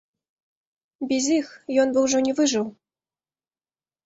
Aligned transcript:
Без 1.11 1.27
іх 1.39 1.47
ён 1.83 1.93
бы 1.99 2.05
ўжо 2.07 2.23
не 2.29 2.33
выжыў. 2.41 2.65